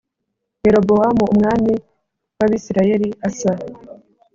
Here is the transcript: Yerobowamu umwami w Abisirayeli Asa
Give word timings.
Yerobowamu 0.65 1.23
umwami 1.33 1.73
w 2.37 2.41
Abisirayeli 2.45 3.09
Asa 3.27 3.51